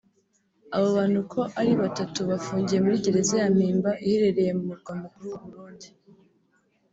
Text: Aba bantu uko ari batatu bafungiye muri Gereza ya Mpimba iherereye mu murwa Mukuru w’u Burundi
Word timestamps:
Aba 0.75 0.87
bantu 0.97 1.17
uko 1.23 1.39
ari 1.59 1.73
batatu 1.81 2.19
bafungiye 2.29 2.79
muri 2.85 3.01
Gereza 3.03 3.33
ya 3.41 3.49
Mpimba 3.55 3.91
iherereye 4.05 4.51
mu 4.57 4.63
murwa 4.69 4.91
Mukuru 5.01 5.25
w’u 5.31 5.41
Burundi 5.45 5.87